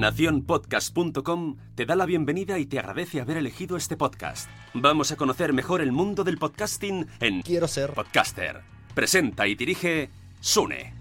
[0.00, 4.48] Naciónpodcast.com te da la bienvenida y te agradece haber elegido este podcast.
[4.72, 7.92] Vamos a conocer mejor el mundo del podcasting en Quiero ser.
[7.92, 8.62] Podcaster.
[8.94, 10.08] Presenta y dirige
[10.40, 10.94] Sune.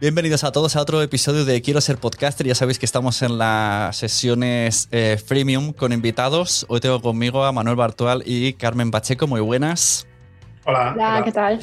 [0.00, 2.46] Bienvenidos a todos a otro episodio de Quiero ser podcaster.
[2.46, 6.66] Ya sabéis que estamos en las sesiones eh, freemium con invitados.
[6.68, 9.26] Hoy tengo conmigo a Manuel Bartual y Carmen Pacheco.
[9.26, 10.06] Muy buenas.
[10.64, 10.92] hola.
[10.94, 11.60] Hola, ¿qué tal?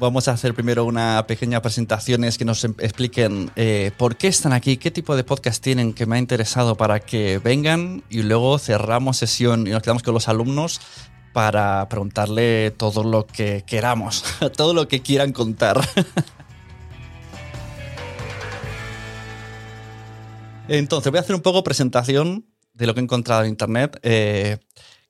[0.00, 4.28] Vamos a hacer primero una pequeña presentación es que nos em- expliquen eh, por qué
[4.28, 8.22] están aquí, qué tipo de podcast tienen que me ha interesado para que vengan y
[8.22, 10.80] luego cerramos sesión y nos quedamos con los alumnos
[11.32, 14.22] para preguntarle todo lo que queramos,
[14.56, 15.80] todo lo que quieran contar.
[20.68, 23.98] Entonces, voy a hacer un poco presentación de lo que he encontrado en internet.
[24.02, 24.58] Eh,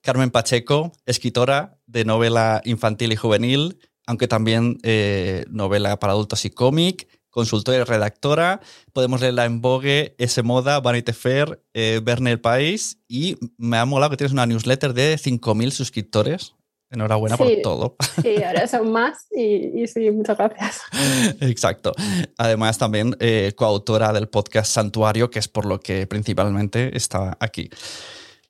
[0.00, 6.50] Carmen Pacheco, escritora de novela infantil y juvenil, aunque también eh, novela para adultos y
[6.50, 8.60] cómic, consultora y redactora.
[8.94, 13.84] Podemos leerla en Vogue, S Moda, Vanity Fair, eh, Verne El País y me ha
[13.84, 16.54] molado que tienes una newsletter de 5.000 suscriptores.
[16.90, 17.96] Enhorabuena por todo.
[18.22, 20.80] Sí, ahora son más y, y sí, muchas gracias.
[21.40, 21.92] Exacto.
[22.38, 27.68] Además, también eh, coautora del podcast Santuario, que es por lo que principalmente está aquí.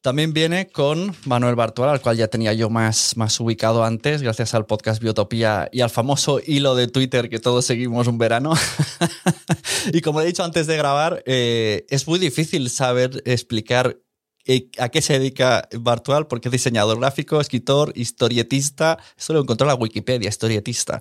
[0.00, 4.54] También viene con Manuel Bartual, al cual ya tenía yo más, más ubicado antes, gracias
[4.54, 8.54] al podcast Biotopía y al famoso hilo de Twitter que todos seguimos un verano.
[9.92, 13.98] y como he dicho antes de grabar, eh, es muy difícil saber explicar
[14.48, 18.98] eh, a qué se dedica Bartual, porque es diseñador gráfico, escritor, historietista.
[19.16, 21.00] Esto lo encontró en la Wikipedia, historietista.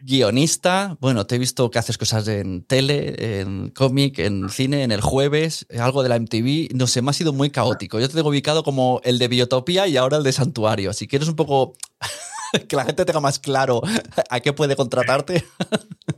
[0.00, 4.90] Guionista, bueno, te he visto que haces cosas en tele, en cómic, en cine, en
[4.90, 8.00] el jueves, algo de la MTV, no sé, me ha sido muy caótico.
[8.00, 10.92] Yo te tengo ubicado como el de Biotopía y ahora el de Santuario.
[10.92, 11.74] Si quieres un poco
[12.68, 13.82] que la gente tenga más claro
[14.30, 15.44] a qué puede contratarte.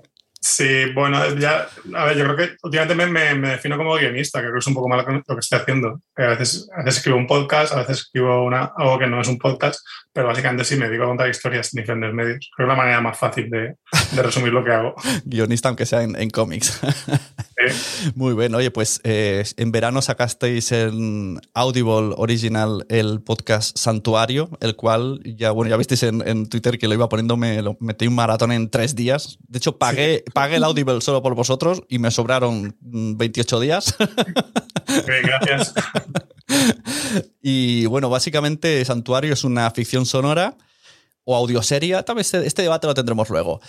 [0.59, 4.47] Sí, bueno, ya, a ver, yo creo que últimamente me, me- defino como guionista, que
[4.47, 6.01] creo que es un poco malo lo que estoy haciendo.
[6.17, 9.29] A, veces, a veces escribo un podcast, a veces escribo una, algo que no es
[9.29, 9.87] un podcast,
[10.19, 12.51] pero básicamente sí me dedico a contar historias en diferentes medios.
[12.57, 13.77] Creo que es la manera más fácil de,
[14.11, 14.97] de resumir lo que hago.
[15.25, 16.81] Guionista, aunque sea en, en cómics.
[18.17, 24.75] Muy bien, oye, pues eh, en verano sacasteis en Audible Original el podcast Santuario, el
[24.75, 28.09] cual ya, bueno, ya visteis en, en Twitter que lo iba poniendo, me lo metí
[28.09, 29.39] un maratón en tres días.
[29.47, 33.97] De hecho, pagué, pagué el Audible solo por vosotros y me sobraron mm, 28 días.
[35.23, 35.75] gracias.
[37.43, 40.57] Y bueno, básicamente Santuario es una ficción sonora
[41.25, 42.03] o audioseria.
[42.03, 43.61] Tal vez este, este debate lo tendremos luego.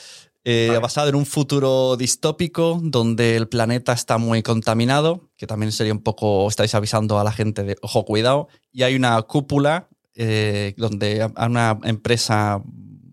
[0.46, 5.94] Eh, Basado en un futuro distópico donde el planeta está muy contaminado, que también sería
[5.94, 10.74] un poco, estáis avisando a la gente de, ojo, cuidado, y hay una cúpula eh,
[10.78, 12.64] donde una empresa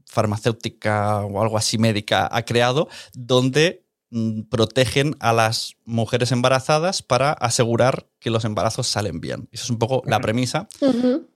[0.07, 3.86] farmacéutica o algo así médica ha creado, donde
[4.51, 9.49] protegen a las mujeres embarazadas para asegurar que los embarazos salen bien.
[9.53, 10.69] Eso es un poco la premisa.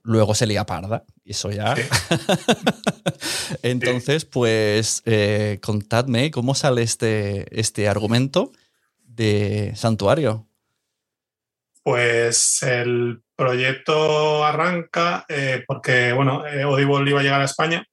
[0.03, 1.03] Luego se lía parda.
[1.23, 1.75] y Eso ya.
[3.63, 8.51] Entonces, pues eh, contadme cómo sale este, este argumento
[9.03, 10.47] de Santuario.
[11.83, 17.87] Pues el proyecto arranca eh, porque, bueno, eh, Audible iba a llegar a España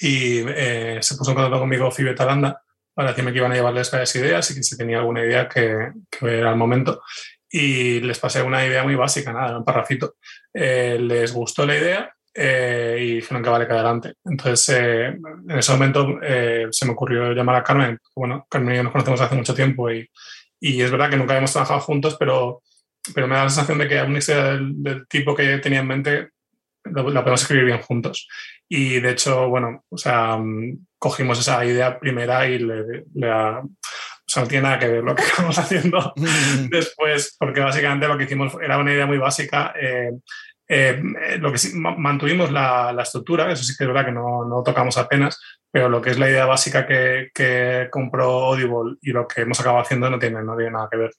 [0.00, 2.62] y eh, se puso en contacto conmigo Fibe Talanda
[2.94, 5.92] para decirme que iban a llevarles varias ideas y que si tenía alguna idea que,
[6.10, 7.02] que era el momento.
[7.50, 10.16] Y les pasé una idea muy básica, nada, un parrafito.
[10.52, 14.14] les gustó la idea y dijeron que vale que adelante.
[14.24, 16.18] Entonces, en ese momento
[16.70, 17.98] se me ocurrió llamar a Carmen.
[18.16, 20.08] Bueno, Carmen y yo nos conocemos hace mucho tiempo y,
[20.60, 22.62] y es verdad que nunca habíamos trabajado juntos, pero
[23.14, 26.28] pero me da la sensación de que una historia del, tipo que tenía en mente
[26.84, 28.28] la, podemos escribir bien juntos.
[28.68, 34.42] Y de hecho, bueno, o sea, mm, cogimos esa idea primera y le, o sea,
[34.42, 36.12] no tiene nada que ver lo que estamos haciendo
[36.70, 39.74] después, porque básicamente lo que hicimos era una idea muy básica.
[39.80, 40.12] Eh,
[40.68, 41.02] eh,
[41.38, 44.96] lo que mantuvimos la, la, estructura, eso sí que es verdad que no, no, tocamos
[44.96, 45.38] apenas,
[45.70, 49.60] pero lo que es la idea básica que, que compró Audible y lo que hemos
[49.60, 51.10] acabado haciendo no tiene, no tiene nada que ver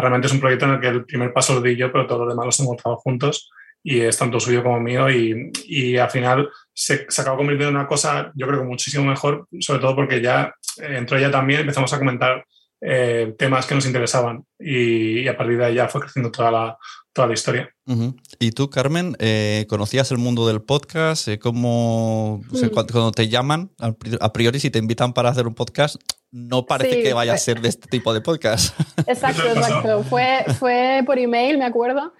[0.00, 2.22] realmente es un proyecto en el que el primer paso lo di yo, pero todos
[2.22, 3.50] los demás los hemos trabajado juntos
[3.82, 7.76] y es tanto suyo como mío y, y al final se, se, acabó convirtiendo en
[7.76, 11.60] una cosa, yo creo que muchísimo mejor, sobre todo porque ya eh, entró ella también,
[11.60, 12.44] empezamos a comentar
[12.80, 16.50] eh, temas que nos interesaban y, y, a partir de ahí ya fue creciendo toda
[16.50, 16.78] la,
[17.12, 17.70] toda la historia.
[17.86, 18.20] Uh -huh.
[18.38, 21.28] ¿Y tú, Carmen, eh, conocías el mundo del podcast?
[21.28, 25.46] Eh, ¿Cómo, o sea, cuando, cuando, te llaman, a priori, si te invitan para hacer
[25.46, 25.96] un podcast,
[26.32, 28.78] no parece Sí, que vaya a ser de este tipo de podcast.
[29.06, 30.02] Exacto, exacto.
[30.04, 32.14] Fue, fue por email, me acuerdo.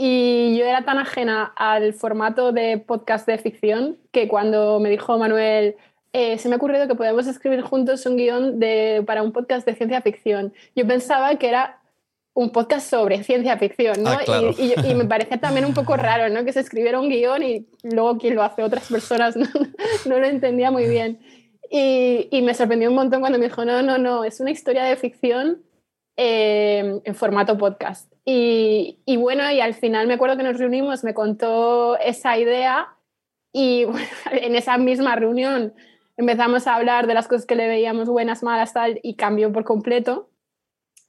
[0.00, 5.18] Y yo era tan ajena al formato de podcast de ficción que cuando me dijo
[5.18, 5.74] Manuel,
[6.12, 9.66] eh, se me ha ocurrido que podemos escribir juntos un guion de, para un podcast
[9.66, 10.52] de ciencia ficción.
[10.76, 11.80] Yo pensaba que era
[12.32, 14.10] un podcast sobre ciencia ficción, ¿no?
[14.10, 14.54] Ah, claro.
[14.56, 16.44] y, y- y me parecía también un poco raro, ¿no?
[16.44, 19.48] Que se escribiera un guion y luego quien lo hace otras personas no,
[20.06, 21.18] no lo entendía muy bien.
[21.72, 24.84] Y, y me sorprendió un montón cuando me dijo, no, no, no, es una historia
[24.84, 25.60] de ficción
[26.20, 28.12] eh, en formato podcast.
[28.24, 32.88] Y, y bueno, y al final me acuerdo que nos reunimos, me contó esa idea
[33.52, 35.74] y bueno, en esa misma reunión
[36.16, 39.62] empezamos a hablar de las cosas que le veíamos buenas, malas, tal, y cambió por
[39.62, 40.28] completo.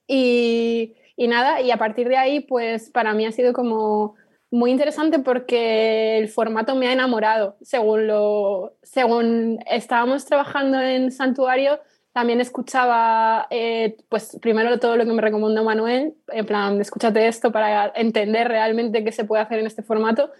[0.06, 4.13] Y, y nada, y a partir de ahí, pues para mí ha sido como
[4.51, 7.57] muy interesante porque el formato me ha enamorado.
[7.63, 11.79] Según, lo, según estábamos trabajando en Santuario,
[12.13, 17.51] también escuchaba, eh, pues primero todo lo que me recomendó Manuel, en plan, escúchate esto
[17.51, 20.31] para entender realmente qué se puede hacer en este formato.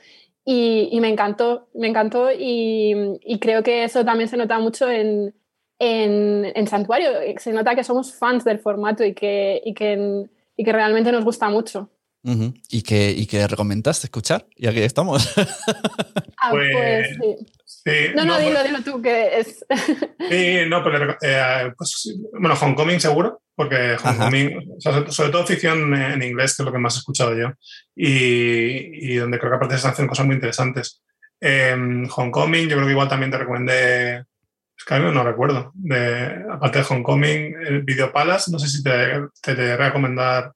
[0.46, 4.90] Y, y me encantó, me encantó y, y creo que eso también se nota mucho
[4.90, 5.36] en,
[5.78, 7.10] en, en Santuario.
[7.38, 10.26] Se nota que somos fans del formato y que, y que,
[10.58, 11.90] y que realmente nos gusta mucho.
[12.24, 14.46] ¿Y que, ¿Y que recomendaste escuchar?
[14.56, 15.34] Y aquí estamos.
[16.42, 17.46] Ah, Pues, pues sí.
[17.66, 19.66] Sí, No, no, pues- dilo, dilo tú, que es...
[20.30, 25.46] Sí, no, pero eh, pues, bueno, Homecoming seguro, porque Homecoming, o sea, sobre- sobre todo
[25.46, 27.52] ficción en inglés, que es lo que más he escuchado yo,
[27.96, 31.02] y, y donde creo que aparte se hacen cosas muy interesantes.
[31.42, 31.76] Eh,
[32.16, 36.86] Homecoming, yo creo que igual también te recomendé, es que no recuerdo, de, aparte de
[36.90, 38.92] Homecoming, el Video Palace, no sé si te,
[39.42, 40.54] te, te recomendar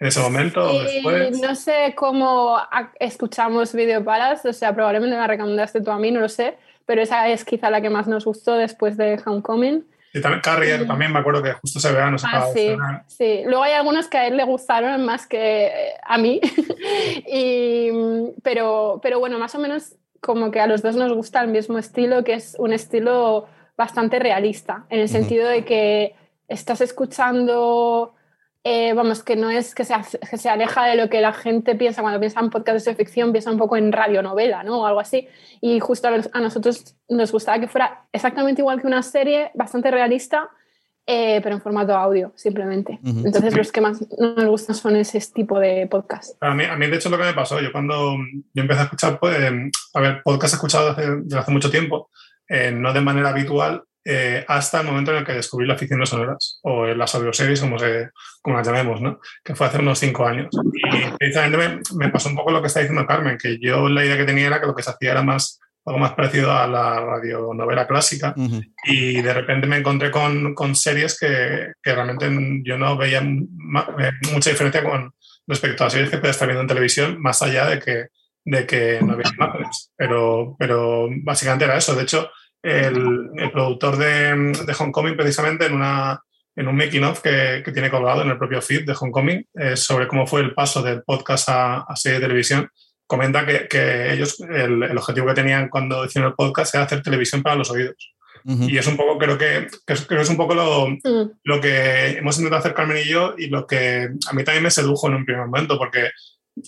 [0.00, 1.40] en ese momento o Y después.
[1.40, 2.56] no sé cómo
[3.00, 6.56] escuchamos Video Palas, o sea, probablemente me la recomendaste tú a mí, no lo sé,
[6.86, 9.84] pero esa es quizá la que más nos gustó después de Homecoming.
[10.14, 12.60] Y también Carrier, también me acuerdo que justo ese verano se Ah, acaba de sí,
[12.60, 13.04] estrenar.
[13.08, 13.42] sí.
[13.44, 15.70] Luego hay algunos que a él le gustaron más que eh,
[16.02, 16.40] a mí,
[17.26, 17.90] y,
[18.42, 21.78] pero, pero bueno, más o menos como que a los dos nos gusta el mismo
[21.78, 26.14] estilo, que es un estilo bastante realista, en el sentido de que
[26.48, 28.14] estás escuchando,
[28.70, 29.94] eh, vamos, que no es que se,
[30.30, 33.32] que se aleja de lo que la gente piensa cuando piensa en podcasts de ficción,
[33.32, 34.80] piensa un poco en radionovela, ¿no?
[34.82, 35.26] O algo así.
[35.60, 39.50] Y justo a los- a nosotros nos gustaba que fuera exactamente igual que una serie,
[39.54, 40.50] bastante realista,
[41.06, 42.98] eh, pero en formato audio, simplemente.
[43.02, 43.22] Ujú.
[43.24, 43.58] Entonces, Sí.
[43.58, 46.36] los que más nos gustan son ese tipo de podcast.
[46.42, 48.16] A mí, a mí, de hecho, lo que me pasó, yo cuando
[48.52, 51.70] yo empecé a escuchar, pues, eh, a ver, podcast he escuchado desde, desde hace mucho
[51.70, 52.10] tiempo,
[52.46, 56.08] eh, no de manera habitual, eh, hasta el momento en el que descubrí las ficciones
[56.08, 58.08] sonoras, o en las audioseries, como, se,
[58.40, 59.20] como las llamemos, ¿no?
[59.44, 60.48] que fue hace unos cinco años.
[60.72, 64.02] Y precisamente me, me pasó un poco lo que está diciendo Carmen, que yo la
[64.02, 66.66] idea que tenía era que lo que se hacía era más algo más parecido a
[66.66, 68.34] la radionovela clásica
[68.84, 72.30] y de repente me encontré con, con series que, que realmente
[72.62, 75.12] yo no veía eh, mucha diferencia con
[75.46, 78.06] respecto a series que puedes estar viendo en televisión, más allá de que,
[78.44, 79.90] de que no había imágenes.
[79.96, 81.94] Pero, pero básicamente era eso.
[81.94, 82.30] De hecho,
[82.62, 86.20] el, el productor de, de Homecoming, precisamente en, una,
[86.56, 89.76] en un making of que, que tiene colgado en el propio feed de Homecoming, eh,
[89.76, 92.68] sobre cómo fue el paso del podcast a, a serie de televisión,
[93.06, 97.02] comenta que, que ellos, el, el objetivo que tenían cuando hicieron el podcast era hacer
[97.02, 98.14] televisión para los oídos.
[98.44, 100.86] Y es un poco, creo que, que es, creo que es un poco lo,
[101.44, 104.70] lo que hemos intentado hacer Carmen y yo y lo que a mí también me
[104.70, 106.08] sedujo en un primer momento, porque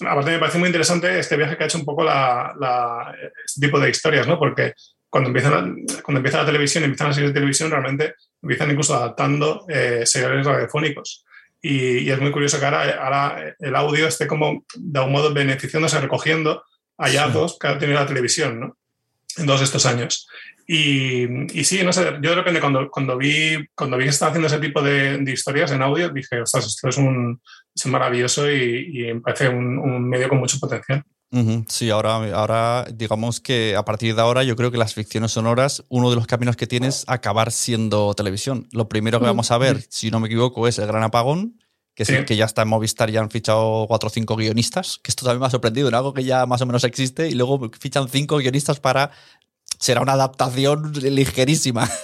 [0.07, 3.15] aparte me parece muy interesante este viaje que ha hecho un poco la, la,
[3.47, 4.39] este tipo de historias, ¿no?
[4.39, 4.75] Porque
[5.11, 9.67] cuando, empiezan, cuando empieza la televisión, empiezan las series de televisión, realmente empiezan incluso adaptando
[9.69, 11.25] eh, seriales radiofónicos.
[11.61, 15.35] Y, y, es muy curioso que ahora, ahora, el audio esté como de algún modo
[15.35, 16.62] beneficiándose, recogiendo
[16.97, 17.59] hallazgos sí.
[17.61, 18.79] que ha tenido la televisión, ¿no?
[19.37, 20.26] En todos estos años.
[20.73, 24.31] Y, y, sí, no sé, yo de repente cuando, cuando, vi, cuando vi que estaba
[24.31, 27.43] haciendo ese tipo de, de historias en audio, dije, ostras, esto es, un,
[27.75, 31.02] es maravilloso y, y, me parece un, un, medio con mucho potencial.
[31.33, 31.65] Uh -huh.
[31.69, 35.85] Sí, ahora, ahora digamos que a partir de ahora yo creo que las ficciones sonoras,
[35.89, 38.67] uno de los caminos que tiene es acabar siendo televisión.
[38.73, 41.61] Lo primero que vamos a ver, si no me equivoco, es El Gran Apagón,
[41.95, 42.25] que, sí.
[42.27, 45.41] que ya está en Movistar, ya han fichado cuatro o cinco guionistas, que esto también
[45.41, 48.39] me ha sorprendido, en algo que ya más o menos existe, y luego fichan cinco
[48.39, 49.13] guionistas para
[49.81, 51.89] será una adaptación ligerísima.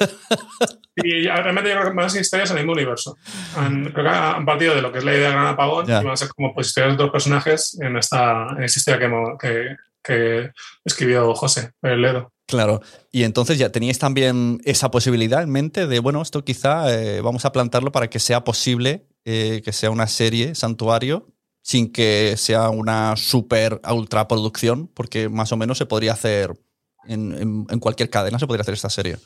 [0.98, 3.18] Y realmente yo creo que van a ser historias en el mismo universo.
[3.54, 6.00] Han, creo que han partido de lo que es la idea de Gran Apagón yeah.
[6.00, 8.98] y van a ser como pues, historias de dos personajes en esta, en esta historia
[8.98, 10.52] que, que, que
[10.86, 12.32] escribió José Ledo.
[12.46, 12.80] Claro,
[13.12, 17.44] y entonces ya teníais también esa posibilidad en mente de, bueno, esto quizá eh, vamos
[17.44, 21.26] a plantarlo para que sea posible eh, que sea una serie, Santuario,
[21.60, 26.54] sin que sea una super ultra producción, porque más o menos se podría hacer
[27.08, 29.16] en, cualquier cadena, se podría hacer esta serie.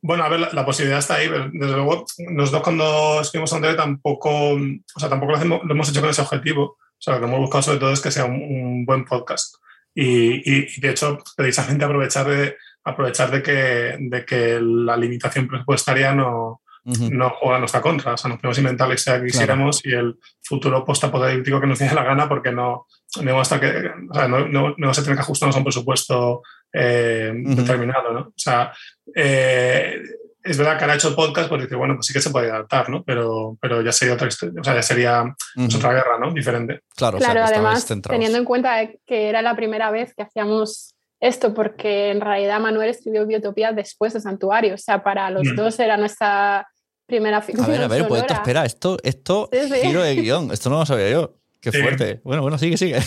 [0.00, 1.28] Bueno, a ver, la, posibilidad está ahí.
[1.28, 6.22] Desde luego, nosotros cuando escribimos André tampoco, o sea, tampoco lo, hemos hecho con ese
[6.22, 6.62] objetivo.
[6.62, 9.56] O sea, lo que hemos buscado sobre todo es que sea un, un buen podcast.
[9.94, 15.48] Y, y, y, de hecho, precisamente aprovechar de, aprovechar de, que, de que la limitación
[15.48, 17.10] presupuestaria no, Uh -huh.
[17.10, 18.14] no juega a nuestra contra.
[18.14, 19.96] O sea, nos podemos inventar la historia que quisiéramos claro.
[19.96, 22.86] y el futuro postapocalíptico que nos diera la gana porque no,
[23.22, 23.68] no, hasta que,
[24.10, 27.54] o sea, no, no, no, se tiene que ajustarnos a un presupuesto eh, uh -huh.
[27.54, 28.12] determinado.
[28.12, 28.20] ¿no?
[28.20, 28.72] O sea,
[29.14, 30.02] eh,
[30.44, 32.50] es verdad que ahora hecho el podcast, pues dice, bueno, pues sí que se puede
[32.50, 33.04] adaptar, ¿no?
[33.04, 35.76] Pero, pero ya sería otra historia, o sea, ya sería uh -huh.
[35.76, 36.32] otra guerra, ¿no?
[36.32, 36.80] Diferente.
[36.96, 40.96] Claro, claro o sea, además, teniendo en cuenta que era la primera vez que hacíamos
[41.20, 45.54] esto porque en realidad Manuel escribió Biotopía después de Santuario, o sea, para los mm.
[45.54, 46.66] dos era nuestra
[47.12, 47.66] primera ficción.
[47.66, 49.86] A ver, a ver, pues esto, espera, esto, esto, sí, sí.
[49.86, 51.34] giro de guion, esto no lo sabía yo.
[51.60, 51.82] Qué sí.
[51.82, 52.22] fuerte.
[52.24, 53.00] Bueno, bueno, sigue, sigue.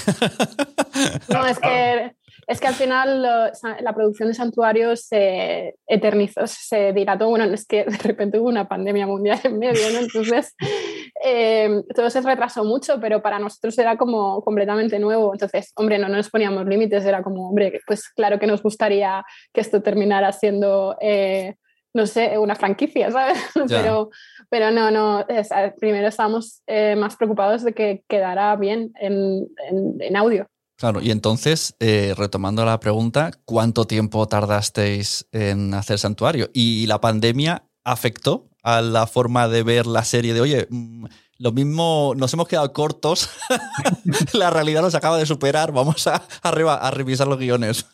[1.28, 2.16] No, es que,
[2.48, 7.28] es que al final lo, la producción de Santuario se eternizó, se dilató.
[7.30, 10.00] Bueno, es que de repente hubo una pandemia mundial en medio, ¿no?
[10.00, 10.56] Entonces,
[11.26, 15.34] eh, todo se retrasó mucho, pero para nosotros era como completamente nuevo.
[15.34, 19.26] Entonces, hombre, no, no nos poníamos límites, era como, hombre, pues claro que nos gustaría
[19.52, 20.96] que esto terminara siendo.
[21.02, 21.56] Eh,
[21.96, 23.40] no sé, una franquicia, ¿sabes?
[23.68, 23.82] Ya.
[23.82, 24.10] Pero,
[24.50, 25.50] pero no, no, es,
[25.80, 30.46] primero estábamos eh, más preocupados de que quedara bien en, en, en audio.
[30.78, 36.50] Claro, y entonces, eh, retomando la pregunta, ¿cuánto tiempo tardasteis en hacer Santuario?
[36.54, 41.06] ¿Y la pandemia afectó a la forma de ver la serie de, oye, mm,
[41.38, 43.30] lo mismo, nos hemos quedado cortos,
[44.34, 47.86] la realidad nos acaba de superar, vamos a, arriba, a revisar los guiones?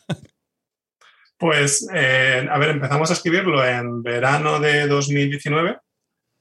[1.42, 5.76] Pues, eh, a ver, empezamos a escribirlo en verano de 2019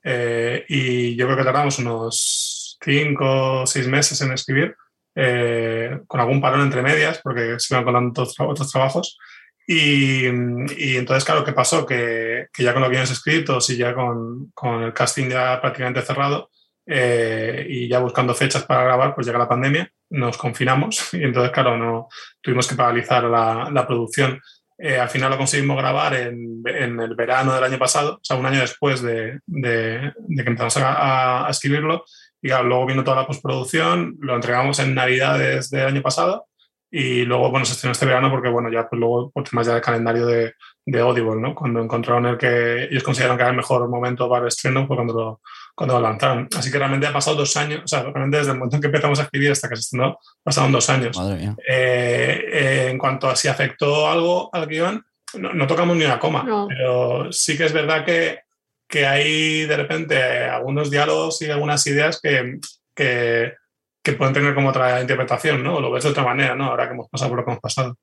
[0.05, 4.77] eh, y yo creo que tardamos unos cinco o seis meses en escribir,
[5.15, 9.19] eh, con algún parón entre medias, porque se iban colando otros, otros trabajos.
[9.67, 11.87] Y, y, entonces, claro, ¿qué pasó?
[11.87, 16.03] Que, que, ya con los guiones escritos y ya con, con el casting ya prácticamente
[16.03, 16.51] cerrado
[16.85, 21.53] eh, y ya buscando fechas para grabar, pues llega la pandemia, nos confinamos y entonces,
[21.53, 22.09] claro, no
[22.43, 24.39] tuvimos que paralizar la, la producción.
[24.83, 28.37] Eh, al final lo conseguimos grabar en, en, el verano del año pasado, o sea,
[28.37, 32.05] un año después de, de, de que empezamos a, a, escribirlo.
[32.41, 36.47] Y claro, luego vino toda la postproducción, lo entregamos en Navidades del año pasado
[36.91, 39.75] y luego, bueno, se estrenó este verano porque, bueno, ya pues luego por temas ya
[39.75, 40.55] del calendario de,
[40.87, 41.55] de Audible, ¿no?
[41.55, 44.97] Cuando encontraron el que ellos consideraron que era el mejor momento para el estreno fue
[44.97, 45.41] cuando lo,
[45.81, 46.47] cuando lo lanzaron.
[46.55, 48.89] Así que realmente ha pasado dos años, o sea, realmente desde el momento en que
[48.89, 51.19] empezamos a escribir hasta que se estrenó, pasaron dos años.
[51.67, 55.03] Eh, eh, en cuanto a si afectó algo al guion,
[55.39, 56.69] no, no tocamos ni una coma, no.
[56.69, 58.41] pero sí que es verdad que,
[58.87, 62.59] que hay de repente algunos diálogos y algunas ideas que,
[62.95, 63.55] que,
[64.03, 65.77] que pueden tener como otra interpretación, ¿no?
[65.77, 66.67] O lo ves de otra manera, ¿no?
[66.67, 67.97] Ahora que hemos pasado por lo que hemos pasado.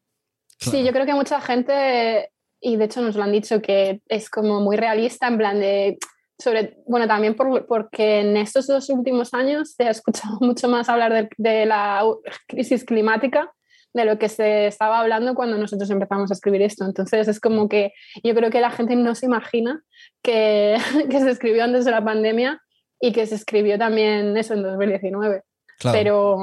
[0.60, 4.32] Sí, yo creo que mucha gente, y de hecho nos lo han dicho, que es
[4.32, 6.00] como muy realista, en plan de
[6.40, 10.90] sobre, bueno, también por, porque en estos dos últimos años se ha escuchado mucho más
[10.90, 12.04] hablar de, de, la
[12.48, 13.52] crisis climática
[13.94, 16.86] de lo que se estaba hablando cuando nosotros empezamos a escribir esto.
[16.86, 19.82] Entonces es como que yo creo que la gente no se imagina
[20.22, 20.78] que,
[21.10, 22.62] que se escribió antes de la pandemia
[23.00, 25.42] y que se escribió también eso en 2019.
[25.80, 25.96] Claro.
[25.96, 26.38] Pero,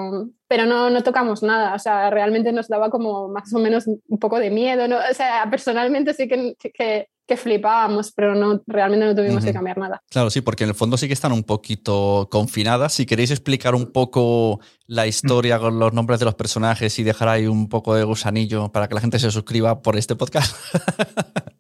[0.47, 4.19] pero no, no tocamos nada, o sea, realmente nos daba como más o menos un
[4.21, 4.97] poco de miedo, ¿no?
[5.11, 9.79] O sea, personalmente sí que, que, que flipábamos, pero no, realmente no tuvimos que cambiar
[9.79, 10.03] nada.
[10.11, 12.93] Claro, sí, porque en el fondo sí que están un poquito confinadas.
[12.93, 17.29] Si queréis explicar un poco la historia con los nombres de los personajes y dejar
[17.29, 20.55] ahí un poco de gusanillo para que la gente se suscriba por este podcast.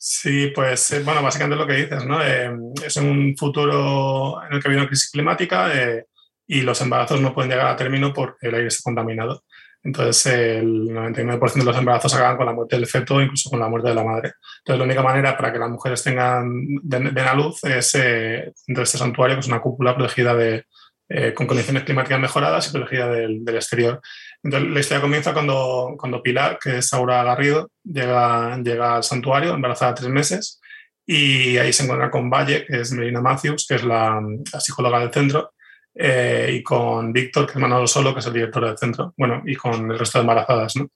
[0.00, 2.24] Sí, pues eh, bueno, básicamente lo que dices, ¿no?
[2.24, 2.50] Eh,
[2.86, 6.06] es un futuro en el que hay una crisis climática eh,
[6.46, 9.42] y los embarazos no pueden llegar a término porque el aire está contaminado.
[9.88, 13.68] Entonces, el 99% de los embarazos acaban con la muerte del feto, incluso con la
[13.68, 14.32] muerte de la madre.
[14.58, 18.82] Entonces, la única manera para que las mujeres tengan, den, a luz es eh, dentro
[18.82, 20.66] de este santuario, que es una cúpula protegida de,
[21.08, 24.02] eh, con condiciones climáticas mejoradas y protegida del, exterior.
[24.42, 29.54] Entonces, la historia comienza cuando, cuando Pilar, que es Aura Garrido, llega, llega al santuario,
[29.54, 30.60] embarazada tres meses,
[31.06, 34.20] y ahí se encuentra con Valle, que es Melina Matthews, que es la,
[34.52, 35.52] la psicóloga del centro,
[36.00, 39.42] eh, y con Víctor, que es Manolo Solo, que es el director del centro, bueno,
[39.44, 40.90] y con el resto de embarazadas, ¿no?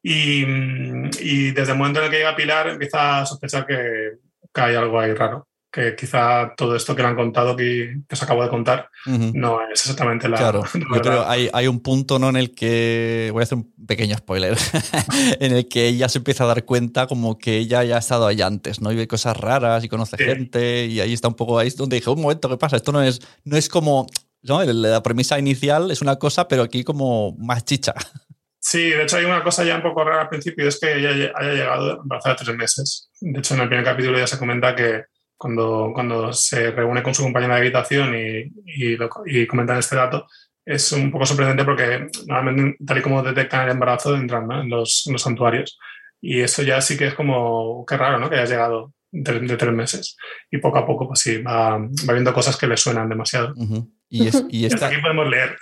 [0.00, 0.44] Y,
[1.20, 4.12] y, desde el momento en el que llega Pilar empieza a sospechar que,
[4.54, 8.14] que hay algo ahí raro, que quizá todo esto que le han contado, que, que
[8.14, 10.36] os acabo de contar, no es exactamente la.
[10.36, 12.28] Claro, yo creo hay, hay un punto ¿no?
[12.28, 13.30] en el que.
[13.32, 14.56] Voy a hacer un pequeño spoiler.
[15.40, 18.28] en el que ella se empieza a dar cuenta como que ella ya ha estado
[18.28, 18.92] ahí antes, ¿no?
[18.92, 22.10] Y ve cosas raras y conoce gente, y ahí está un poco ahí donde dije,
[22.10, 22.76] un momento, ¿qué pasa?
[22.76, 24.06] Esto no es, no es como
[24.42, 27.94] la premisa inicial es una cosa, pero aquí como más chicha.
[28.68, 31.32] Sí, de hecho hay una cosa ya un poco rara al principio, es que ella
[31.36, 33.10] haya llegado embarazada de tres meses.
[33.20, 35.04] De hecho, en el primer capítulo ya se comenta que
[35.36, 40.26] cuando, cuando se reúne con su compañera de habitación y, y, comentan este dato,
[40.64, 45.04] es un poco sorprendente porque normalmente, tal y como detectan el embarazo, entran en, los,
[45.12, 45.78] los, santuarios.
[46.20, 48.28] Y eso ya sí que es como, qué raro, ¿no?
[48.28, 50.16] Que haya llegado de, tres meses.
[50.50, 53.54] Y poco a poco, pues sí, va, va viendo cosas que le suenan demasiado.
[54.08, 55.56] Y, y, esta, aquí podemos leer.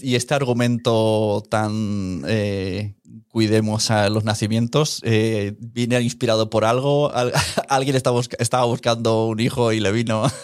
[0.00, 2.94] Y, este argumento tan eh,
[3.28, 7.12] cuidemos a los nacimientos eh, viene inspirado por algo.
[7.68, 10.24] alguien estaba, estaba buscando un hijo y le vino.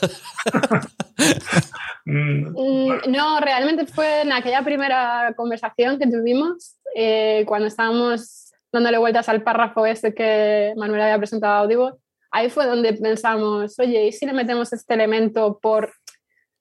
[2.08, 9.28] Mm, no, realmente fue en aquella primera conversación que tuvimos eh, cuando estábamos dándole vueltas
[9.28, 11.94] al párrafo ese que Manuel había presentado a Audible.
[12.30, 15.94] Ahí fue donde pensamos, oye, ¿y si le metemos este elemento por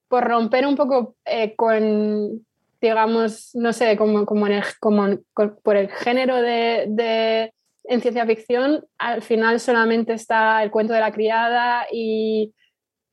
[0.07, 2.45] por romper un poco eh, con,
[2.81, 5.17] digamos, no sé, como, como, el, como
[5.63, 7.53] por el género de, de,
[7.85, 12.53] en ciencia ficción, al final solamente está el cuento de la criada y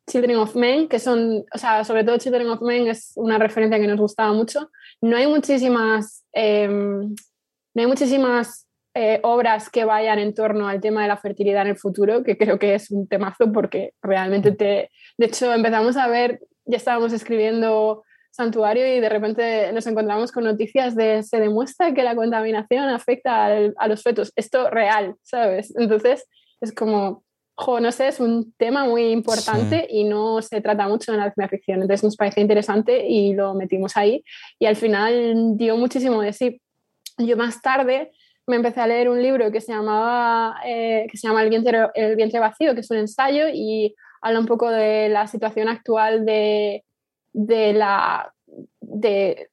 [0.08, 3.78] Children of Men, que son, o sea, sobre todo Children of Men es una referencia
[3.78, 4.70] que nos gustaba mucho.
[5.00, 7.14] No hay muchísimas, em,
[7.74, 11.68] no hay muchísimas eh, obras que vayan en torno al tema de la fertilidad en
[11.68, 14.90] el futuro, que creo que es un temazo porque realmente te...
[15.16, 20.44] De hecho, empezamos a ver ya estábamos escribiendo santuario y de repente nos encontramos con
[20.44, 23.46] noticias de se demuestra que la contaminación afecta
[23.76, 24.32] a los fetos.
[24.36, 25.74] Esto real, ¿sabes?
[25.76, 26.26] Entonces
[26.60, 31.12] es como, jo, no sé, es un tema muy importante y no se trata mucho
[31.12, 31.82] en la ciencia ficción.
[31.82, 34.24] Entonces nos parece interesante y lo metimos ahí
[34.58, 36.60] y al final dio muchísimo de sí.
[37.18, 38.12] Yo más tarde
[38.46, 41.88] me empecé a leer un libro que se llamaba eh, que se llama el vientre,
[41.94, 46.24] el vientre vacío, que es un ensayo y habla un poco de la situación actual
[46.24, 46.84] de,
[47.32, 48.32] de la,
[48.80, 49.48] de,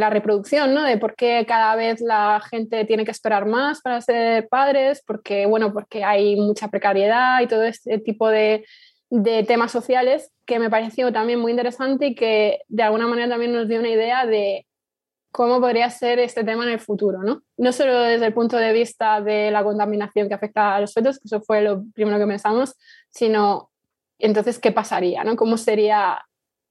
[0.00, 0.82] la reproducción, ¿no?
[0.82, 5.46] De por qué cada vez la gente tiene que esperar más para ser padres, porque,
[5.46, 8.64] bueno, porque hay mucha precariedad y todo este tipo de,
[9.10, 13.52] de temas sociales que me pareció también muy interesante y que de alguna manera también
[13.52, 14.66] nos dio una idea de
[15.32, 17.42] cómo podría ser este tema en el futuro, ¿no?
[17.58, 21.18] No solo desde el punto de vista de la contaminación que afecta a los fetos,
[21.18, 22.74] que eso fue lo primero que pensamos,
[23.10, 23.70] sino
[24.18, 25.24] entonces, ¿qué pasaría?
[25.24, 25.36] ¿no?
[25.36, 26.18] ¿Cómo sería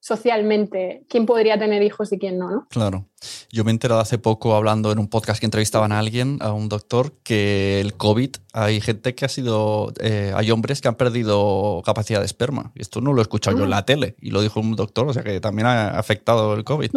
[0.05, 3.07] socialmente quién podría tener hijos y quién no, no, Claro.
[3.51, 6.53] Yo me he enterado hace poco hablando en un podcast que entrevistaban a alguien, a
[6.53, 10.95] un doctor, que el COVID, hay gente que ha sido, eh, hay hombres que han
[10.95, 12.71] perdido capacidad de esperma.
[12.75, 13.85] Esto no lo he escuchado yo en la ah.
[13.85, 16.91] tele y lo dijo un doctor, o sea que también ha afectado el COVID.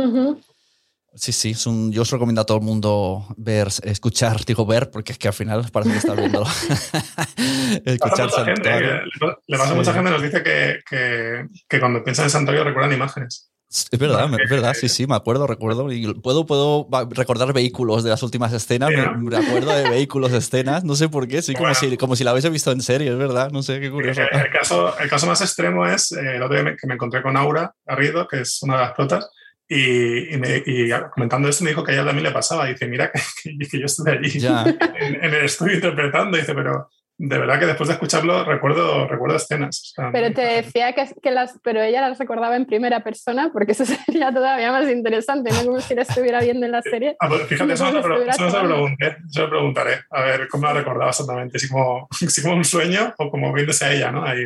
[1.18, 4.90] Sí, sí, es un, yo os recomiendo a todo el mundo ver, escuchar, digo ver,
[4.90, 6.44] porque es que al final parece que está viendo.
[7.85, 8.94] escuchar Santuario.
[8.96, 9.02] ¿eh?
[9.46, 12.92] le pasa a mucha gente, nos dice que, que, que cuando piensan en Santuario recuerdan
[12.92, 13.50] imágenes.
[13.70, 15.92] Es verdad, es verdad, sí, sí, me acuerdo, recuerdo.
[15.92, 20.94] Y puedo, puedo recordar vehículos de las últimas escenas, me, acuerdo de vehículos, escenas, no
[20.94, 23.50] sé por qué, sí, como, si, como si la hubiese visto en serie, es verdad,
[23.50, 24.22] no sé, qué curioso.
[24.22, 27.37] El, caso, el caso más extremo es eh, el otro día que me encontré con
[27.37, 29.28] Aura Garrido, que es una de las protas,
[29.68, 32.66] y, comentando esto me dijo que a ella también le pasaba.
[32.66, 34.31] Dice, mira, que, yo estuve allí
[35.00, 36.38] en, el estudio interpretando.
[36.38, 39.92] Dice, pero de verdad que después de escucharlo recuerdo, recuerdo escenas.
[40.12, 43.85] pero te decía que, que, las, pero ella las recordaba en primera persona, porque eso
[44.07, 47.16] sería todavía más interesante, no como si la estuviera viendo en la serie.
[47.18, 50.74] Ah, pues fíjate, eso, no, se lo pregunté, se lo preguntaré, a ver cómo la
[50.74, 54.24] recordaba exactamente, si como, si como un sueño o como viéndose a ella, ¿no?
[54.24, 54.44] Ahí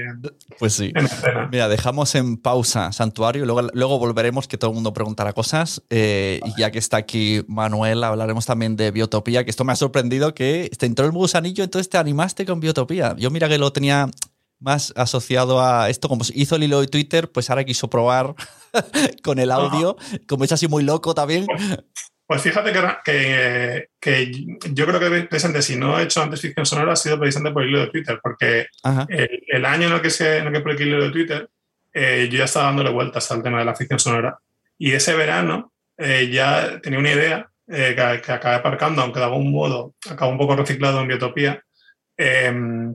[0.59, 0.93] pues sí.
[1.51, 6.41] Mira, dejamos en pausa Santuario, luego, luego volveremos, que todo el mundo preguntará cosas, eh,
[6.45, 10.33] y ya que está aquí Manuel, hablaremos también de Biotopía, que esto me ha sorprendido
[10.35, 13.15] que te entró el gusanillo, entonces te animaste con Biotopía.
[13.19, 14.09] Yo mira que lo tenía
[14.63, 18.35] más asociado a esto, como hizo el hilo de Twitter, pues ahora quiso probar
[19.23, 19.97] con el audio,
[20.27, 21.47] como es así muy loco también.
[22.27, 22.73] Pues fíjate
[23.05, 24.33] que, que,
[24.73, 27.63] yo creo que precisamente si no he hecho antes ficción sonora ha sido precisamente por
[27.63, 28.69] el hilo de Twitter, porque
[29.49, 31.51] el, año en el que, se, en el que publiqué el hilo de Twitter,
[31.93, 34.39] eh, yo ya estaba dándole vueltas al tema de la ficción sonora.
[34.79, 39.27] Y ese verano eh, ya tenía una idea eh, que, que, acabé aparcando, aunque de
[39.27, 41.63] algún modo acabó un poco reciclado en Biotopía,
[42.23, 42.95] Em,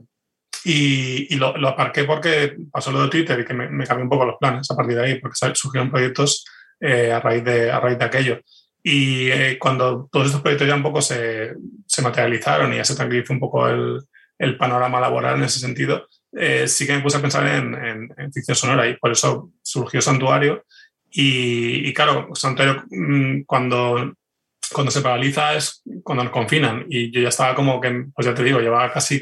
[0.64, 4.36] y, lo, aparqué porque pasó lo de Twitter y que me, cambió un poco los
[4.38, 6.44] planes a partir de ahí, porque surgieron proyectos
[6.80, 8.40] eh, a, raíz de, a raíz de aquello.
[8.82, 11.54] Y eh, cuando todos estos proyectos ya un poco se,
[11.86, 14.00] se, materializaron y ya se tranquilizó un poco el,
[14.38, 17.74] el panorama laboral en ese sentido, eh, sí que me puse a pensar en,
[18.16, 20.64] en, ficción sonora y por eso surgió Santuario.
[21.10, 24.14] Y, y claro, Santuario, mm, cuando
[24.72, 26.86] cuando se paraliza es cuando nos confinan.
[26.88, 29.20] Y yo ya estaba como que, pues ya te digo, llevaba casi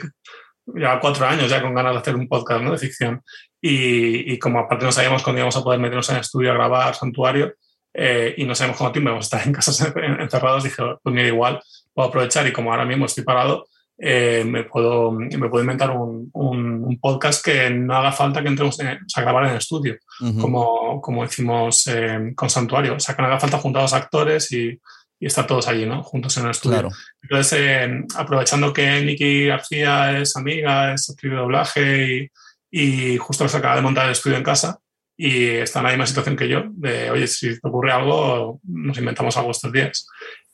[0.75, 2.73] llevaba cuatro años ya con ganas de hacer un podcast ¿no?
[2.73, 3.23] de ficción.
[3.61, 6.55] Y, y, como aparte no sabíamos cuándo íbamos a poder meternos en el estudio a
[6.55, 7.55] grabar Santuario
[7.99, 11.29] eh, y no sabemos cuánto tiempo vamos a estar en casa encerrados, dije, pues mira,
[11.29, 11.63] igual
[11.95, 13.67] puedo aprovechar y como ahora mismo estoy parado,
[13.99, 18.79] eh, me, puedo, me puedo inventar un, un, podcast que no haga falta que entremos
[18.81, 19.97] a grabar en el estudio,
[20.41, 22.97] como, como hicimos eh, con Santuario.
[22.97, 24.79] O sea, que no haga falta juntar a los actores y,
[25.19, 26.03] y estar todos allí, ¿no?
[26.03, 26.91] Juntos en el estudio.
[27.23, 32.31] Entonces, eh, aprovechando que Nicky García es amiga, es actriz de doblaje
[32.71, 34.79] y, y, justo se acaba de montar el estudio en casa
[35.17, 38.99] y está en la misma situación que yo, de, oye, si te ocurre algo, nos
[38.99, 40.07] inventamos algo estos días.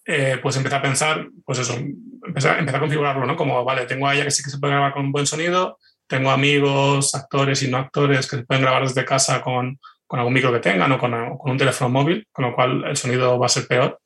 [0.04, 3.36] Eh, pues empecé a pensar, pues eso, empecé, a configurarlo, ¿no?
[3.36, 6.30] Como, vale, tengo a ella que sí que se puede grabar con buen sonido, tengo
[6.30, 10.52] amigos, actores y no actores que se pueden grabar desde casa con, con algún micro
[10.52, 13.48] que tengan o con, con un teléfono móvil, con lo cual el sonido va a
[13.48, 14.00] ser peor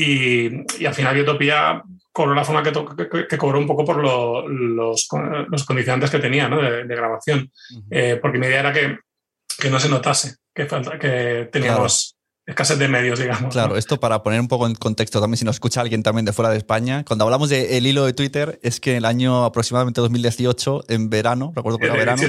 [0.00, 1.82] y, al final Biotopía
[2.12, 6.62] cobró la forma que, que, cobró un poco por los, los, condicionantes que tenía ¿no?
[6.62, 7.50] de, grabación.
[7.90, 8.98] Eh, porque mi idea era que,
[9.58, 12.16] que no se notase que, falta, que teníamos
[12.48, 13.52] escasez de medios, digamos.
[13.52, 16.32] Claro, esto para poner un poco en contexto también, si nos escucha alguien también de
[16.32, 20.00] fuera de España, cuando hablamos del el hilo de Twitter, es que el año aproximadamente
[20.00, 22.22] 2018, en verano, recuerdo que era verano,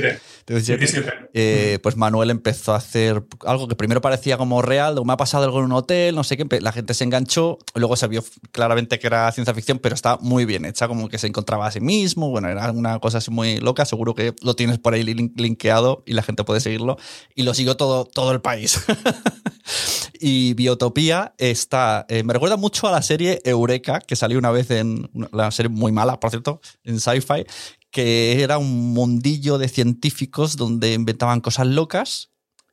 [0.45, 5.17] 17, eh, pues Manuel empezó a hacer algo que primero parecía como real, me ha
[5.17, 8.21] pasado algo en un hotel, no sé qué, la gente se enganchó, luego se vio
[8.51, 11.71] claramente que era ciencia ficción, pero está muy bien hecha, como que se encontraba a
[11.71, 15.03] sí mismo, bueno, era una cosa así muy loca, seguro que lo tienes por ahí
[15.03, 16.97] linkeado y la gente puede seguirlo,
[17.35, 18.81] y lo siguió todo, todo el país.
[20.19, 22.05] Y Biotopía está.
[22.09, 25.09] Eh, me recuerda mucho a la serie Eureka, que salió una vez en.
[25.31, 27.45] La serie muy mala, por cierto, en Sci-Fi,
[27.89, 32.31] que era un mundillo de científicos donde inventaban cosas locas.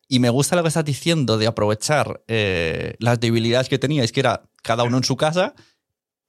[0.09, 4.21] Y me gusta lo que estás diciendo de aprovechar eh, las debilidades que teníais, que
[4.21, 5.55] era cada uno en su casa.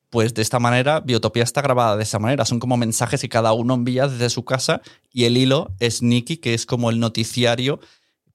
[0.09, 2.45] Pues de esta manera, Biotopía está grabada de esa manera.
[2.45, 6.37] Son como mensajes que cada uno envía desde su casa y el hilo es Nicky,
[6.37, 7.79] que es como el noticiario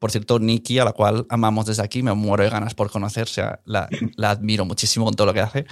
[0.02, 3.40] por cierto, Nikki, a la cual amamos desde aquí, me muero de ganas por conocerse,
[3.64, 5.64] la, la admiro muchísimo con todo lo que hace.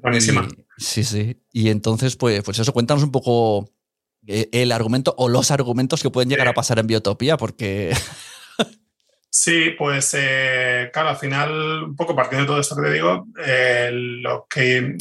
[0.00, 0.48] Buenísima.
[0.78, 1.42] sí, sí.
[1.52, 3.70] Y entonces, pues, pues eso, cuéntanos un poco
[4.26, 7.94] eh, el argumento o los argumentos que pueden llegar a pasar en Biotopía, porque
[9.38, 13.26] Sí, pues eh, claro, al final, un poco partiendo de todo esto que te digo,
[13.44, 14.96] eh, lo que, eh,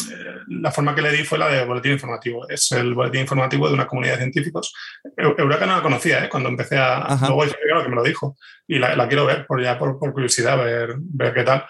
[0.50, 2.46] la forma que le di fue la de boletín informativo.
[2.50, 4.74] Es el boletín informativo de una comunidad de científicos.
[5.16, 7.18] Eureka no la conocía cuando empecé a...
[7.22, 8.36] Luego claro que me lo dijo
[8.68, 11.66] y la, quiero ver por, ya por, curiosidad, ver, ver qué tal.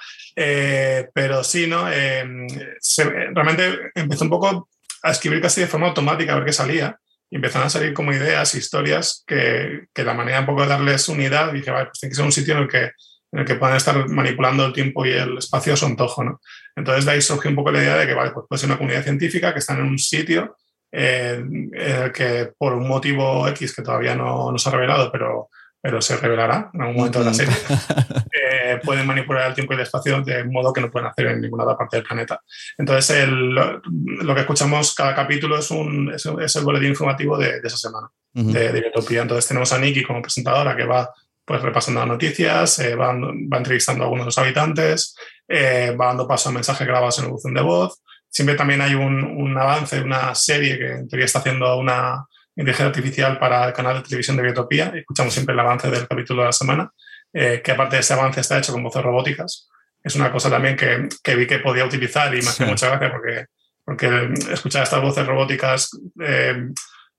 [1.13, 1.85] pero sí, ¿no?
[1.85, 4.69] realmente empecé un poco
[5.03, 6.99] a escribir casi de forma automática a ver qué salía
[7.35, 11.51] empezaron a salir como ideas, historias, que, que la manera un poco de darles unidad,
[11.51, 12.83] dije, vale, pues tiene que ser un sitio en el que,
[13.31, 16.41] en el que puedan estar manipulando el tiempo y el espacio a su antojo, ¿no?
[16.75, 18.77] Entonces de ahí surgió un poco la idea de que, vale, pues puede ser una
[18.77, 20.55] comunidad científica que está en un sitio
[20.91, 25.11] eh, en el que por un motivo X que todavía no, no se ha revelado,
[25.11, 25.49] pero
[25.85, 27.53] pero se revelará en algún momento de la serie,
[28.33, 31.41] eh, pueden manipular el tiempo y el espacio de modo que no pueden hacer en
[31.41, 32.41] ninguna otra parte del planeta.
[32.75, 37.77] Entonces, el, lo que escuchamos cada capítulo es, un, es, el boletín informativo de, esa
[37.77, 41.13] semana, de, de Entonces, tenemos a Nikki como presentadora que va
[41.45, 45.15] pues repasando las noticias, eh, va, va, entrevistando a algunos de los habitantes,
[45.47, 48.01] eh, va dando paso a mensajes grabados en el buzón de voz.
[48.27, 52.25] Siempre también hay un, un avance de una serie que en teoría está haciendo una,
[52.55, 54.91] inteligencia artificial para el canal de televisión de Biotopía.
[54.95, 56.91] Escuchamos siempre el avance del capítulo de la semana,
[57.33, 59.69] eh, que aparte de ese avance está hecho con voces robóticas.
[60.03, 63.11] Es una cosa también que, que vi que podía utilizar y me hace mucha gracia
[63.11, 63.45] porque,
[63.83, 65.89] porque escuchar estas voces robóticas
[66.21, 66.69] eh,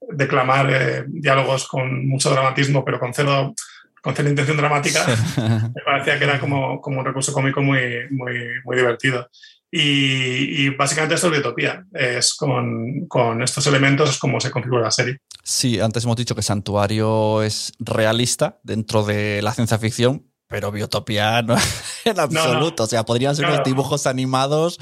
[0.00, 3.54] declamar eh, diálogos con mucho dramatismo, pero con cero,
[4.02, 5.04] con cero intención dramática,
[5.36, 9.28] me parecía que era como, como un recurso cómico muy, muy, muy divertido.
[9.78, 11.84] Y, básicamente esto es Biotopía.
[11.92, 15.18] Es con, con, estos elementos es como se configura la serie.
[15.42, 21.42] Sí, antes hemos dicho que Santuario es realista dentro de la ciencia ficción, pero Biotopía
[21.42, 21.56] no
[22.06, 22.84] en absoluto.
[22.84, 24.78] O sea, podrían ser unos dibujos animados.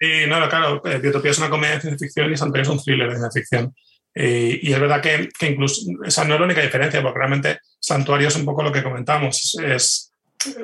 [0.00, 2.82] Sí, no, claro, eh, Biotopía es una comedia de ciencia ficción y Santuario es un
[2.82, 3.74] thriller de ciencia ficción.
[4.12, 7.58] Eh, y es verdad que, que, incluso esa no es la única diferencia, porque realmente
[7.78, 9.56] Santuario es un poco lo que comentamos.
[9.64, 10.12] Es,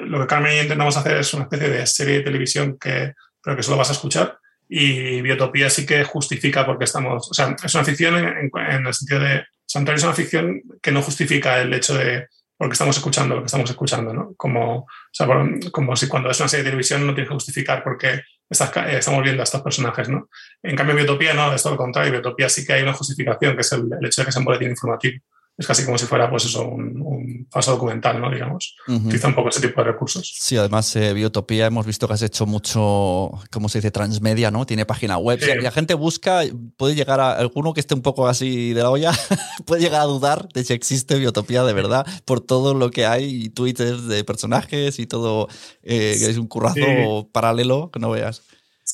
[0.06, 3.14] lo que Carmen y yo intentamos hacer es una especie de serie de televisión que,
[3.42, 4.38] pero que solo vas a escuchar.
[4.68, 7.30] Y Biotopía sí que justifica porque estamos.
[7.30, 9.44] O sea, es una ficción en, en el sentido de.
[9.66, 13.46] Santuario es una ficción que no justifica el hecho de porque estamos escuchando lo que
[13.46, 14.34] estamos escuchando, ¿no?
[14.36, 15.26] Como, o sea,
[15.72, 18.96] como si cuando es una serie de televisión no tienes que justificar por qué eh,
[18.96, 20.28] estamos viendo a estos personajes, ¿no?
[20.62, 22.12] En cambio, Biotopía no, es todo lo contrario.
[22.12, 24.70] Biotopía sí que hay una justificación, que es el, hecho de que sea un boletín
[24.70, 25.22] informativo.
[25.56, 28.28] Es casi como si fuera, pues eso, un, un falso documental, ¿no?
[28.28, 28.76] Digamos.
[28.88, 30.34] Utiliza un poco ese tipo de recursos.
[30.36, 33.92] Sí, además, eh, Biotopía hemos visto que has hecho mucho, ¿cómo se dice?
[33.92, 34.66] Transmedia, ¿no?
[34.66, 35.38] Tiene página web.
[35.40, 36.40] y la gente busca,
[36.76, 39.12] puede llegar a alguno que esté un poco así de la olla,
[39.66, 43.44] puede llegar a dudar de si existe Biotopía de verdad, por todo lo que hay,
[43.44, 45.48] y tweets de personajes y todo,
[45.84, 48.42] eh, que es un currazo paralelo que no veas.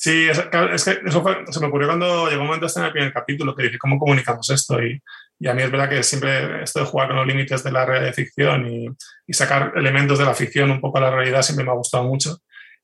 [0.01, 3.13] Sí, es, que eso se me ocurrió cuando llegó un momento este en el primer
[3.13, 4.81] capítulo que dije, ¿cómo comunicamos esto?
[4.81, 4.99] Y,
[5.37, 7.85] y, a mí es verdad que siempre esto de jugar con los límites de la
[7.85, 8.89] realidad de ficción y,
[9.27, 12.03] y, sacar elementos de la ficción un poco a la realidad siempre me ha gustado
[12.03, 12.39] mucho.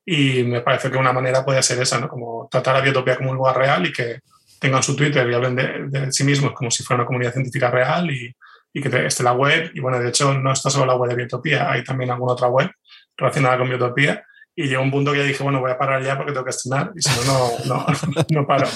[0.06, 2.08] Y me parece que una manera podría ser esa, ¿no?
[2.08, 4.20] Como tratar a Biotopía como un lugar real y que
[4.60, 7.68] tengan su Twitter y hablen de, de sí mismos como si fuera una comunidad científica
[7.68, 8.32] real y,
[8.72, 9.72] y que esté la web.
[9.74, 12.46] Y bueno, de hecho, no está solo la web de Biotopía, hay también alguna otra
[12.46, 12.70] web
[13.16, 14.24] relacionada con Biotopía
[14.60, 16.90] y llegó un punto que dije, bueno, voy a parar ya porque tengo que estrenar
[16.96, 17.86] y si no, no,
[18.28, 18.66] no, paro.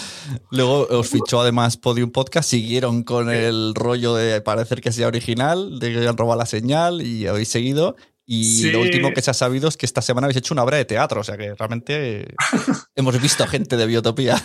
[0.53, 5.81] Luego os fichó además Podium Podcast, siguieron con el rollo de parecer que sea original,
[5.81, 7.97] de que han robado la señal y habéis seguido.
[8.25, 10.77] Y lo último que se ha sabido es que esta semana habéis hecho una obra
[10.77, 12.33] de teatro, o sea que realmente
[12.95, 14.41] hemos visto gente de Biotopía.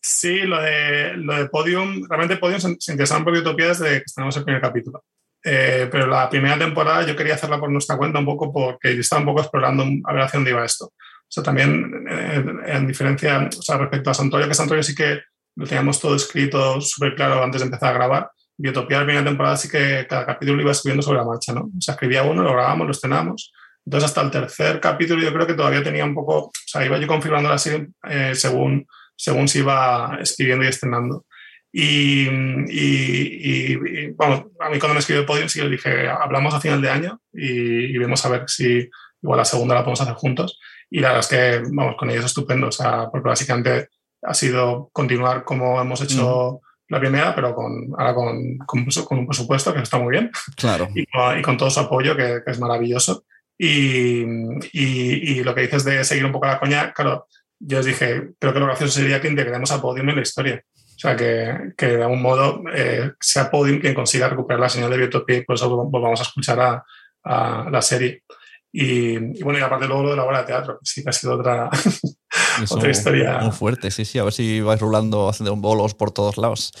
[0.00, 4.04] Sí, lo de, lo de Podium, realmente Podium se, se interesaron por Biotopía desde que
[4.06, 5.02] estrenamos el primer capítulo.
[5.44, 9.20] Eh, pero la primera temporada yo quería hacerla por nuestra cuenta un poco porque estaba
[9.20, 10.86] un poco explorando a ver hacia dónde iba esto.
[10.86, 15.20] O sea, también eh, en diferencia, o sea, respecto a Santorio, que Santorio sí que
[15.56, 18.30] lo teníamos todo escrito súper claro antes de empezar a grabar.
[18.56, 21.62] Biotopía, la primera temporada sí que cada capítulo lo iba escribiendo sobre la marcha, ¿no?
[21.62, 23.52] O sea, escribía uno, lo grabábamos, lo estrenamos.
[23.84, 26.98] Entonces, hasta el tercer capítulo yo creo que todavía tenía un poco, o sea, iba
[26.98, 31.24] yo configurando la serie eh, según, según se iba escribiendo y estrenando.
[31.72, 36.60] Y, y, y, bueno, a mí cuando me escribió Podium sí le dije, hablamos a
[36.60, 38.90] final de año y, vemos a ver si
[39.22, 40.60] igual la segunda la podemos hacer juntos.
[40.90, 43.88] Y la verdad es que, vamos, con ellos estupendo, o sea, porque básicamente
[44.22, 49.26] ha sido continuar como hemos hecho la primera, pero con, ahora con, con, con, un
[49.26, 50.30] presupuesto que está muy bien.
[50.56, 50.88] Claro.
[50.94, 51.02] Y,
[51.38, 53.24] y con todo su apoyo, que, que es maravilloso.
[53.58, 54.24] Y,
[54.72, 57.26] y, lo que dices de seguir un poco la coña, claro,
[57.58, 60.64] yo os dije, creo que lo gracioso sería que integremos a Podium en la historia.
[61.02, 64.88] O sea, que, que de algún modo eh, sea Podium quien consiga recuperar la señal
[64.88, 66.84] de Biotopía y por eso volvamos a escuchar a,
[67.24, 68.22] a la serie.
[68.70, 71.10] Y, y, bueno, y aparte luego lo de la obra de teatro, que sí que
[71.10, 71.68] ha sido otra,
[72.70, 73.38] otra historia.
[73.40, 76.72] Muy fuerte, sí, sí, a ver si vais rulando, haciendo bolos por todos lados.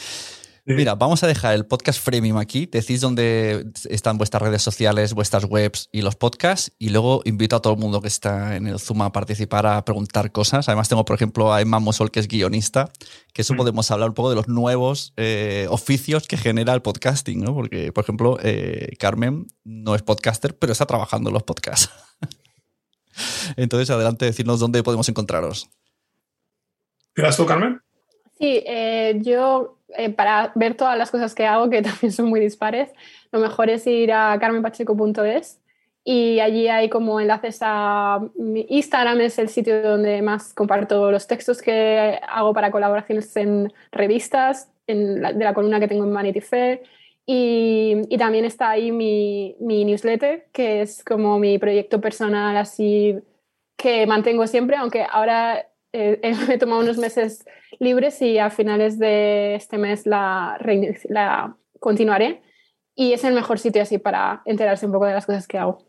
[0.64, 2.66] Mira, vamos a dejar el podcast freemium aquí.
[2.66, 6.72] Decís dónde están vuestras redes sociales, vuestras webs y los podcasts.
[6.78, 9.84] Y luego invito a todo el mundo que está en el Zoom a participar, a
[9.84, 10.68] preguntar cosas.
[10.68, 12.92] Además, tengo, por ejemplo, a Emma Mosol, que es guionista,
[13.32, 13.56] que eso mm.
[13.56, 17.54] podemos hablar un poco de los nuevos eh, oficios que genera el podcasting, ¿no?
[17.54, 21.90] Porque, por ejemplo, eh, Carmen no es podcaster, pero está trabajando en los podcasts.
[23.56, 25.68] Entonces, adelante, decirnos dónde podemos encontraros.
[27.14, 27.80] ¿Quieres tú, Carmen?
[28.38, 32.40] Sí, eh, yo eh, para ver todas las cosas que hago, que también son muy
[32.40, 32.90] dispares,
[33.30, 35.62] lo mejor es ir a carmenpacheco.es
[36.04, 38.20] y allí hay como enlaces a
[38.68, 44.72] Instagram, es el sitio donde más comparto los textos que hago para colaboraciones en revistas,
[44.88, 46.82] en de la columna que tengo en Vanity Fair.
[47.24, 53.16] Y, y también está ahí mi, mi, newsletter, que es como mi proyecto personal así
[53.76, 57.44] que mantengo siempre, aunque ahora eh, me he tomado unos meses
[57.78, 60.58] libres y a finales de este mes la,
[61.08, 62.42] la continuaré.
[62.94, 65.86] Y es el mejor sitio así para enterarse un poco de las cosas que hago.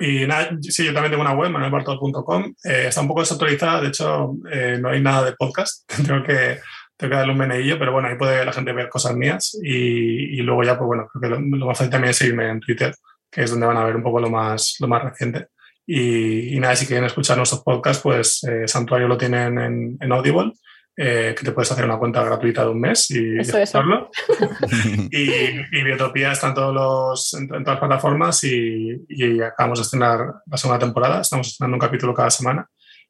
[0.00, 2.54] Y nada, sí, yo también tengo una web, manuelbartol.com.
[2.64, 5.90] Eh, está un poco desactualizada, de hecho, eh, no hay nada de podcast.
[6.06, 6.60] tengo que,
[6.96, 10.38] tengo que darle un meneillo, pero bueno, ahí puede la gente ver cosas mías y,
[10.38, 12.60] y luego ya, pues bueno, creo que lo, lo, más fácil también es seguirme en
[12.60, 12.94] Twitter,
[13.30, 15.48] que es donde van a ver un poco lo más, lo más reciente.
[15.86, 20.12] Y, y nada, si quieren escuchar nuestros podcasts, pues eh, Santuario lo tienen en, en
[20.12, 20.52] Audible.
[20.94, 23.78] Eh, que te puedes hacer una cuenta gratuita de un mes y Eso, eso.
[23.78, 24.10] escucharlo.
[25.10, 29.78] y, y Biotopía está en, todos los, en, en todas las plataformas y, y, acabamos
[29.78, 31.22] de estrenar la segunda temporada.
[31.22, 32.68] Estamos estrenando un capítulo cada semana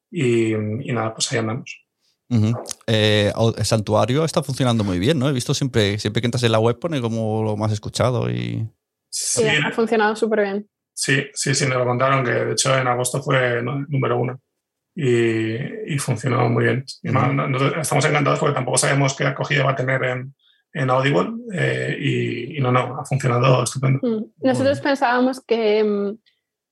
[0.09, 1.77] y, y nada, pues ahí andamos.
[2.29, 2.63] Uh -huh.
[2.87, 5.27] eh, el santuario está funcionando muy bien, ¿no?
[5.27, 8.65] He visto siempre, siempre que entras en la web pone como lo más escuchado y...
[9.09, 10.69] Sí, sí ha funcionado súper bien.
[10.93, 14.39] Sí, sí, sí, me lo contaron que de hecho en agosto fue número uno
[14.95, 16.85] y, y funcionó muy bien.
[17.01, 17.49] Y -huh.
[17.49, 20.35] nosotros estamos encantados porque tampoco sabemos qué acogida va a tener en,
[20.73, 23.99] en Audible eh, y, y, no, no, ha funcionado estupendo.
[24.01, 24.45] Mm.
[24.45, 26.17] Nosotros pensábamos que, mm,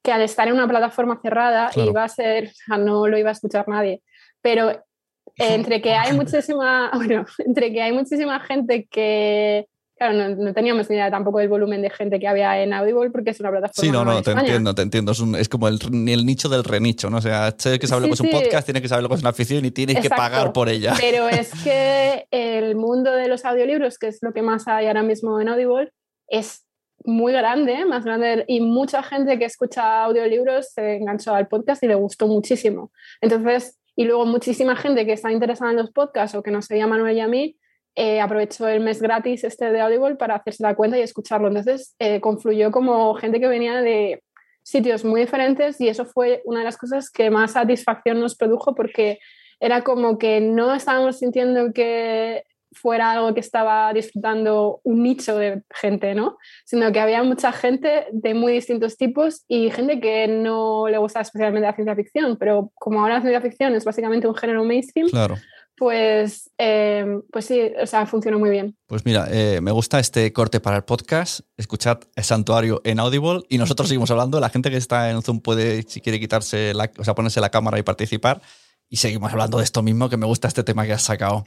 [0.03, 1.89] que, al estar en una plataforma cerrada claro.
[1.89, 4.01] iba a ser, o sea, no lo iba a escuchar nadie,
[4.41, 4.83] pero
[5.35, 9.67] entre que hay muchísima, bueno, entre que hay muchísima gente que,
[10.01, 13.11] claro, no, no, teníamos ni idea tampoco del volumen de gente que había en Audible
[13.11, 13.81] porque es una plataforma.
[13.81, 14.47] Sí, no, no, te España.
[14.47, 15.11] entiendo, te entiendo.
[15.11, 17.17] Es, un, es como el, el, nicho del renicho, ¿no?
[17.17, 18.43] O sea, tienes que saber lo sí, que es un sí.
[18.43, 20.15] podcast, tienes que saber lo que es una afición y tienes Exacto.
[20.15, 20.95] que pagar por ella.
[20.99, 25.03] Pero es que el mundo de los audiolibros, que es lo que más hay ahora
[25.03, 25.91] mismo en Audible,
[26.27, 26.65] es
[27.05, 31.87] muy grande, más grande, y mucha gente que escucha audiolibros se enganchó al podcast y
[31.87, 32.91] le gustó muchísimo.
[33.21, 36.87] Entonces, y luego muchísima gente que está interesada en los podcasts o que nos seguía
[36.87, 37.57] Manuel y a mí,
[37.95, 41.47] eh, aprovechó el mes gratis este de Audible para hacerse la cuenta y escucharlo.
[41.47, 44.23] Entonces, eh, confluyó como gente que venía de
[44.63, 48.75] sitios muy diferentes y eso fue una de las cosas que más satisfacción nos produjo
[48.75, 49.19] porque
[49.59, 55.61] era como que no estábamos sintiendo que fuera algo que estaba disfrutando un nicho de
[55.69, 56.37] gente, ¿no?
[56.63, 61.21] Sino que había mucha gente de muy distintos tipos y gente que no le gusta
[61.21, 65.09] especialmente la ciencia ficción, pero como ahora la ciencia ficción es básicamente un género mainstream.
[65.81, 68.77] Pues, eh, pues sí, o sea, funcionó muy bien.
[68.85, 73.41] Pues mira, eh, me gusta este corte para el podcast, escuchad el santuario en Audible
[73.49, 76.91] y nosotros seguimos hablando, la gente que está en Zoom puede, si quiere quitarse, la,
[76.99, 78.43] o sea, ponerse la cámara y participar
[78.89, 81.45] y seguimos hablando de esto mismo, que me gusta este tema que has sacado.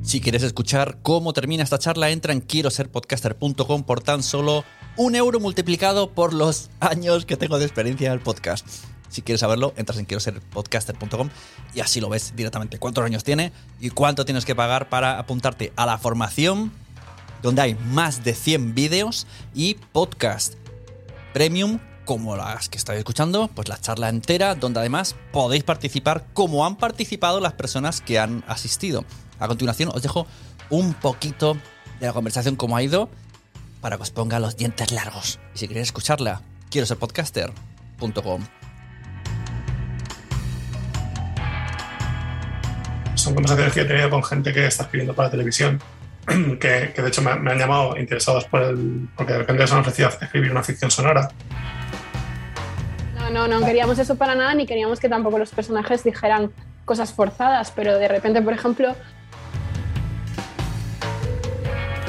[0.00, 4.64] Si quieres escuchar cómo termina esta charla, entra en quiero ser podcaster.com por tan solo
[4.96, 8.66] un euro multiplicado por los años que tengo de experiencia en el podcast.
[9.12, 11.28] Si quieres saberlo, entras en quiero ser podcaster.com
[11.74, 15.70] y así lo ves directamente cuántos años tiene y cuánto tienes que pagar para apuntarte
[15.76, 16.72] a la formación,
[17.42, 20.54] donde hay más de 100 vídeos y podcast
[21.34, 26.64] premium como las que estáis escuchando, pues la charla entera, donde además podéis participar como
[26.64, 29.04] han participado las personas que han asistido.
[29.38, 30.26] A continuación os dejo
[30.70, 31.58] un poquito
[32.00, 33.10] de la conversación como ha ido
[33.82, 35.38] para que os ponga los dientes largos.
[35.54, 38.61] Y si queréis escucharla, quiero ser podcaster.com.
[43.22, 45.80] Son conversaciones que he tenido con gente que está escribiendo para televisión,
[46.26, 49.74] que, que de hecho me, me, han llamado interesados por el, porque de repente se
[49.74, 51.28] han ofrecido escribir una ficción sonora.
[53.14, 56.50] No, no, no queríamos eso para nada, ni queríamos que tampoco los personajes dijeran
[56.84, 58.96] cosas forzadas, pero de repente, por ejemplo,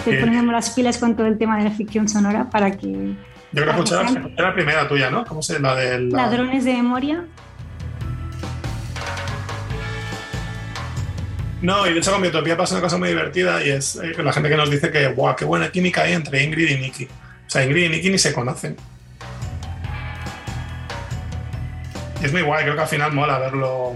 [0.04, 2.88] te ponemos las pilas con todo el tema de la ficción sonora para que.
[3.52, 5.24] Yo creo que escuché la primera tuya, ¿no?
[5.26, 6.24] ¿Cómo se la de la...
[6.24, 7.24] Ladrones de memoria.
[11.64, 14.34] No, y de hecho con Biotopía pasa una cosa muy divertida y es eh, la
[14.34, 17.06] gente que nos dice que, guau, qué buena química hay entre Ingrid y Nicky.
[17.06, 18.76] O sea, Ingrid y Nicky ni se conocen.
[22.22, 23.94] Y es muy guay, creo que al final mola verlo,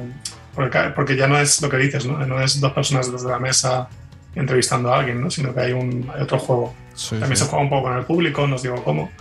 [0.56, 2.26] porque, porque ya no es lo que dices, ¿no?
[2.26, 3.90] No es dos personas desde la mesa
[4.34, 5.30] entrevistando a alguien, ¿no?
[5.30, 6.74] sino que hay, un, hay otro juego.
[6.96, 7.44] Sí, también sí.
[7.44, 9.12] se juega un poco con el público, no os digo cómo,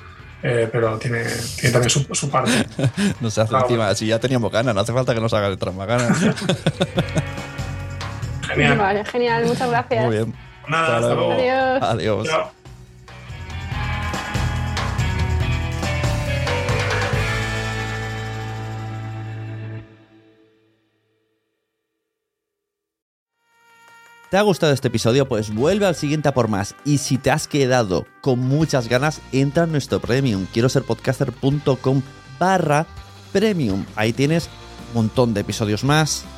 [0.45, 1.25] eh, pero tiene,
[1.57, 2.65] tiene, también su, su parte.
[3.21, 3.65] no se hace claro.
[3.67, 6.17] encima, si ya teníamos ganas, no hace falta que nos haga el trama ganas.
[8.57, 8.79] genial.
[8.79, 10.05] Vale, genial, muchas gracias.
[10.05, 10.35] Muy bien.
[10.69, 11.33] Nada, hasta, hasta luego.
[11.33, 11.83] Adiós.
[11.83, 12.29] Adiós.
[12.29, 12.57] Chao.
[24.29, 25.29] ¿Te ha gustado este episodio?
[25.29, 26.75] Pues vuelve al siguiente a por más.
[26.85, 30.47] Y si te has quedado con muchas ganas, entra en nuestro premium.
[30.53, 32.03] Quiero ser podcaster.com
[32.39, 32.87] barra
[33.33, 33.85] premium.
[33.95, 34.51] Ahí tienes
[34.89, 36.25] un montón de episodios más,